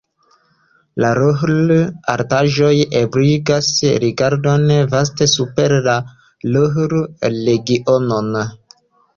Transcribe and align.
La 1.03 1.09
Ruhr-Altaĵoj 1.17 2.71
ebligas 3.01 3.69
rigardon 4.05 4.65
vaste 4.95 5.29
super 5.35 5.77
la 5.91 5.99
Ruhr-Regionon. 6.57 8.37